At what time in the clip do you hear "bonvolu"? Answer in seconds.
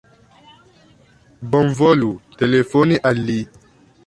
1.57-2.09